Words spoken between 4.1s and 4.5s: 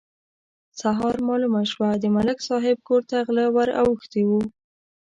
وو.